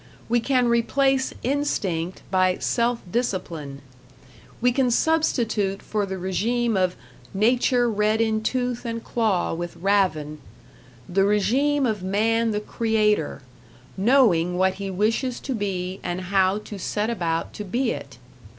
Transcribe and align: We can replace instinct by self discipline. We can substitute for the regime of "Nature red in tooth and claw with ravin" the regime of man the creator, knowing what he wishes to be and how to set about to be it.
We 0.27 0.39
can 0.39 0.67
replace 0.67 1.31
instinct 1.43 2.23
by 2.31 2.57
self 2.57 3.01
discipline. 3.11 3.83
We 4.59 4.71
can 4.71 4.89
substitute 4.89 5.83
for 5.83 6.07
the 6.07 6.17
regime 6.17 6.75
of 6.75 6.95
"Nature 7.35 7.87
red 7.87 8.19
in 8.19 8.41
tooth 8.41 8.83
and 8.83 9.03
claw 9.03 9.53
with 9.53 9.75
ravin" 9.77 10.39
the 11.07 11.23
regime 11.23 11.85
of 11.85 12.01
man 12.01 12.49
the 12.49 12.59
creator, 12.59 13.43
knowing 13.95 14.57
what 14.57 14.73
he 14.81 14.89
wishes 14.89 15.39
to 15.41 15.53
be 15.53 15.99
and 16.01 16.19
how 16.19 16.57
to 16.57 16.79
set 16.79 17.11
about 17.11 17.53
to 17.53 17.63
be 17.63 17.91
it. 17.91 18.17